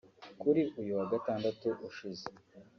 Kuri 0.41 0.61
uyu 0.81 0.91
wa 0.99 1.05
gatandatu 1.11 1.67
ushize 1.89 2.27